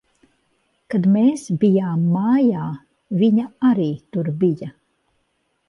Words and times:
Kad 0.93 1.03
mēs 1.15 1.43
bijām 1.65 2.07
mājā, 2.15 2.65
viņa 3.21 3.47
arī 3.73 3.89
tur 4.17 4.35
bija. 4.43 4.75